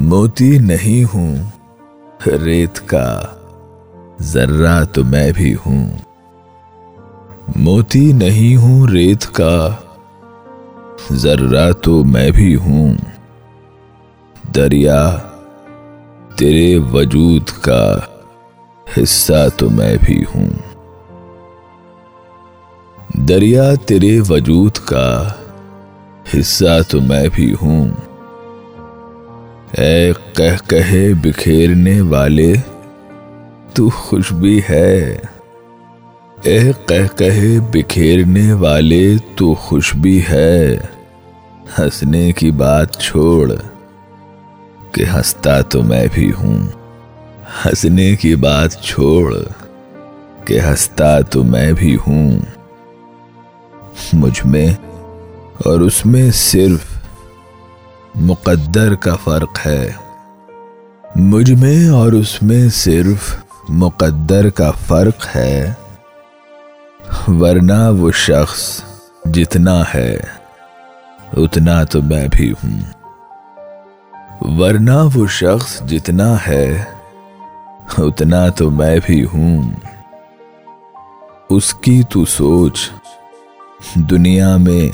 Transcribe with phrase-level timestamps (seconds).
[0.00, 1.36] موتی نہیں ہوں۔
[2.44, 3.22] ریت کا
[4.20, 5.96] ذرہ تو میں بھی ہوں۔
[7.56, 9.74] موتی نہیں ہوں، ریت کا
[11.12, 12.94] ذرہ تو میں بھی ہوں۔
[14.54, 15.16] دریا
[16.36, 17.98] تیرے وجود کا
[19.02, 20.50] حصہ تو میں بھی ہوں۔
[23.14, 25.28] دریا تیرے وجود کا
[26.38, 28.07] حصہ تو میں بھی ہوں۔
[29.72, 32.54] اے کہہ کہے بکھیرنے والے،
[33.74, 35.16] تو خوش بھی ہے۔
[36.42, 40.76] اے کہہ کہے بکھیرنے والے، تو خوش بھی ہے۔
[41.78, 43.52] ہنسنے کی بات چھوڑ،
[44.92, 46.66] کہ ہنستا تو میں بھی ہوں۔
[47.66, 49.34] ہنسنے کی بات چھوڑ،
[50.44, 52.38] کہ ہنستا تو میں بھی ہوں۔
[54.12, 54.74] مجھ میں
[55.58, 56.97] اور اس میں صرف
[58.14, 59.92] مقدر کا فرق ہے۔
[61.16, 63.36] مجھ میں اور اس میں صرف
[63.68, 65.72] مقدر کا فرق ہے۔
[67.28, 68.82] ورنہ وہ شخص
[69.24, 70.16] جتنا ہے،
[71.36, 72.80] اتنا تو میں بھی ہوں۔
[74.40, 76.84] ورنہ وہ شخص جتنا ہے،
[77.98, 79.62] اتنا تو میں بھی ہوں۔
[81.50, 82.90] اس کی تو سوچ
[83.94, 84.88] دنیا میں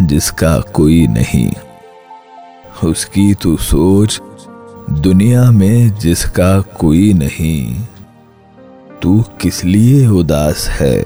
[0.00, 1.71] جس کا کوئی نہیں۔
[2.82, 4.20] اس کی تو سوچ
[5.04, 7.82] دنیا میں جس کا کوئی نہیں۔
[9.00, 11.02] تو کس لیے اداس ہے؟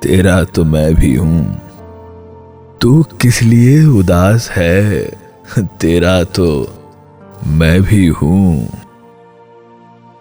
[0.00, 1.44] تیرا تو میں بھی ہوں۔
[2.78, 5.08] تو کس لیے اداس ہے؟
[5.78, 6.66] تیرا تو
[7.46, 8.66] میں بھی ہوں۔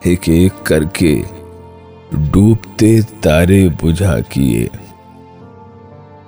[0.03, 1.21] ایک ایک کر کے
[2.11, 4.67] ڈوبتے تارے بجھا کیے۔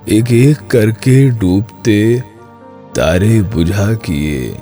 [0.06, 2.18] ایک ایک کر کے ڈوبتے
[2.94, 4.54] تارے بجھا کیے۔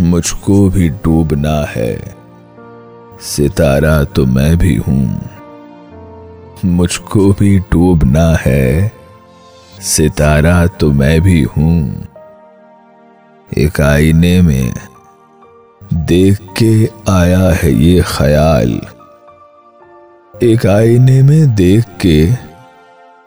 [0.00, 1.98] مجھ کو بھی ڈوبنا ہے۔
[3.20, 5.18] ستارہ تو میں بھی ہوں۔
[6.62, 8.88] مجھ کو بھی ڈوبنا ہے۔
[9.80, 11.90] ستارہ تو میں بھی ہوں۔
[13.50, 14.70] ایک آئینے میں
[15.90, 18.78] دیکھ کے آیا ہے یہ خیال۔
[20.40, 22.30] ایک آئینے میں دیکھ کے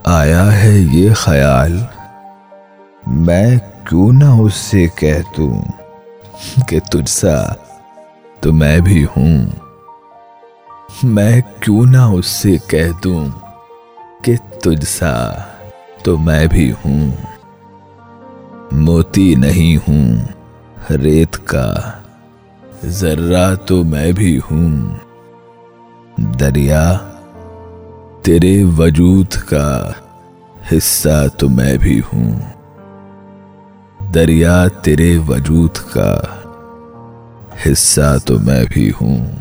[0.03, 1.77] آیا ہے یہ خیال۔
[3.07, 3.57] میں
[3.89, 5.61] کیوں نہ اس سے کہہ دوں
[6.67, 7.53] کہ تجھ سا
[8.39, 9.45] تو میں بھی ہوں۔
[11.03, 13.25] میں کیوں نہ اس سے کہہ دوں
[14.23, 15.33] کہ تجھ سا
[16.03, 17.11] تو میں بھی ہوں۔
[18.71, 20.15] موتی نہیں ہوں،
[20.91, 21.75] ریت کا
[22.85, 24.95] ذرہ تو میں بھی ہوں۔
[26.39, 26.97] دریا
[28.21, 29.91] تیرے وجود کا
[30.71, 32.54] حصہ تو میں بھی ہوں۔
[34.13, 36.19] دریا تیرے وجود کا
[37.65, 39.31] حصہ تو میں بھی ہوں۔